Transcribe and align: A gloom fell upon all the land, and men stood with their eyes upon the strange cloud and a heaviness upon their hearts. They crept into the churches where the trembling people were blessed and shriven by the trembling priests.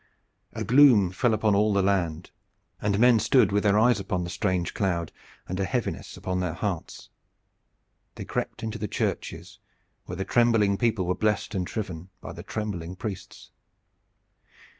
A 0.53 0.63
gloom 0.63 1.11
fell 1.11 1.31
upon 1.31 1.53
all 1.53 1.73
the 1.73 1.83
land, 1.83 2.31
and 2.81 2.97
men 2.97 3.19
stood 3.19 3.51
with 3.51 3.61
their 3.61 3.77
eyes 3.77 3.99
upon 3.99 4.23
the 4.23 4.31
strange 4.31 4.73
cloud 4.73 5.11
and 5.47 5.59
a 5.59 5.63
heaviness 5.63 6.17
upon 6.17 6.39
their 6.39 6.55
hearts. 6.55 7.11
They 8.15 8.25
crept 8.25 8.63
into 8.63 8.79
the 8.79 8.87
churches 8.87 9.59
where 10.05 10.15
the 10.15 10.25
trembling 10.25 10.75
people 10.79 11.05
were 11.05 11.13
blessed 11.13 11.53
and 11.53 11.69
shriven 11.69 12.09
by 12.19 12.33
the 12.33 12.41
trembling 12.41 12.95
priests. 12.95 13.51